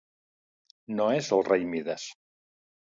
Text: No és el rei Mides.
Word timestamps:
No 1.01 1.07
és 1.19 1.31
el 1.39 1.47
rei 1.53 1.71
Mides. 1.77 2.11